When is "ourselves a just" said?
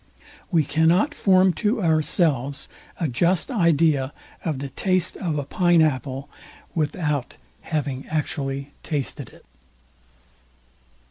1.83-3.51